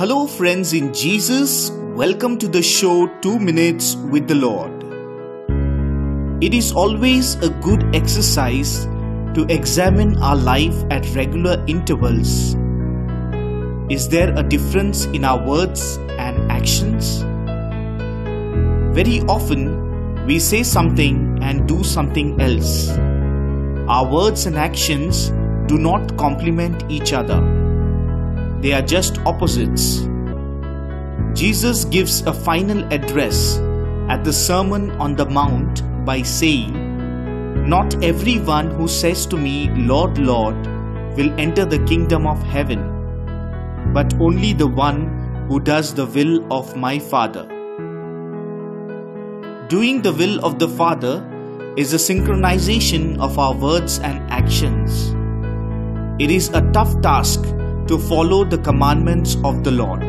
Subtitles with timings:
[0.00, 1.70] Hello, friends in Jesus.
[1.94, 4.72] Welcome to the show 2 Minutes with the Lord.
[6.42, 8.86] It is always a good exercise
[9.34, 12.54] to examine our life at regular intervals.
[13.90, 17.20] Is there a difference in our words and actions?
[18.96, 22.88] Very often, we say something and do something else.
[23.86, 25.28] Our words and actions
[25.66, 27.59] do not complement each other,
[28.60, 30.06] they are just opposites.
[31.34, 33.58] Jesus gives a final address
[34.08, 40.18] at the Sermon on the Mount by saying, Not everyone who says to me, Lord,
[40.18, 40.56] Lord,
[41.16, 42.80] will enter the kingdom of heaven,
[43.94, 47.46] but only the one who does the will of my Father.
[49.68, 51.26] Doing the will of the Father
[51.76, 55.14] is a synchronization of our words and actions.
[56.20, 57.44] It is a tough task
[57.90, 60.02] to follow the commandments of the Lord.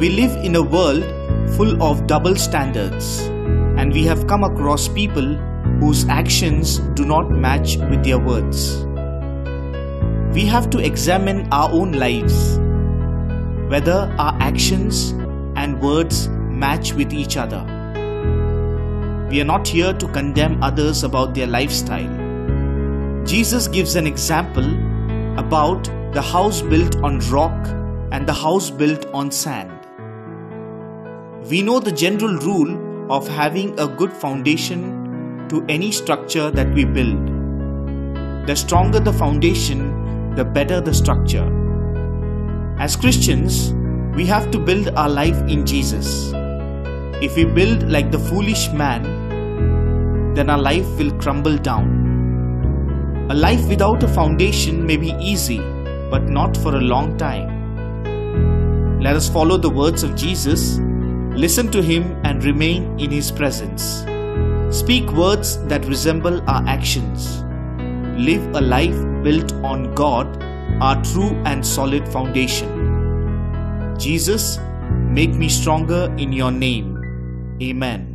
[0.00, 1.02] We live in a world
[1.56, 3.22] full of double standards,
[3.78, 5.34] and we have come across people
[5.80, 8.86] whose actions do not match with their words.
[10.36, 12.60] We have to examine our own lives,
[13.68, 15.10] whether our actions
[15.56, 17.64] and words match with each other.
[19.30, 23.24] We are not here to condemn others about their lifestyle.
[23.24, 24.72] Jesus gives an example
[25.40, 27.66] about the house built on rock
[28.12, 29.72] and the house built on sand.
[31.50, 36.84] We know the general rule of having a good foundation to any structure that we
[36.84, 37.26] build.
[38.46, 41.50] The stronger the foundation, the better the structure.
[42.78, 43.72] As Christians,
[44.14, 46.30] we have to build our life in Jesus.
[47.20, 49.02] If we build like the foolish man,
[50.36, 53.26] then our life will crumble down.
[53.30, 55.60] A life without a foundation may be easy,
[56.14, 57.48] but not for a long time.
[59.00, 60.78] Let us follow the words of Jesus,
[61.44, 64.06] listen to Him, and remain in His presence.
[64.70, 67.42] Speak words that resemble our actions.
[68.28, 70.40] Live a life built on God,
[70.80, 73.94] our true and solid foundation.
[73.98, 74.58] Jesus,
[75.20, 76.90] make me stronger in your name.
[77.60, 78.13] Amen.